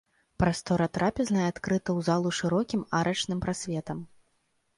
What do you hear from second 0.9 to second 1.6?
трапезнай